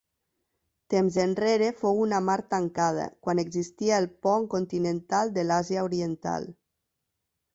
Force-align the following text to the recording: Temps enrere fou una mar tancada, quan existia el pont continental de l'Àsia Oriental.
Temps 0.93 1.17
enrere 1.23 1.67
fou 1.81 1.99
una 2.05 2.21
mar 2.29 2.37
tancada, 2.53 3.03
quan 3.27 3.41
existia 3.43 3.99
el 4.03 4.09
pont 4.27 4.49
continental 4.55 5.31
de 5.37 5.47
l'Àsia 5.51 5.85
Oriental. 5.91 6.49